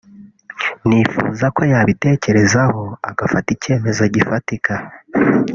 [0.87, 4.73] nifuza ko yabitekerezaho agafata icyemezo gifatika”